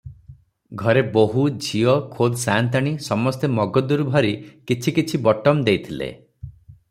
[0.83, 4.33] ଘରେ ବୋହୂ, ଝିଅ, ଖୋଦ ସାନ୍ତାଣୀ, ସମସ୍ତେ ମଗଦୁର ଭରି
[4.71, 6.11] କିଛି କିଛି ବଟମ ଦେଇଥିଲେ।